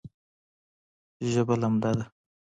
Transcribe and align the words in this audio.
ژبه 1.31 1.55
لمده 1.61 1.91
ده 1.97 2.05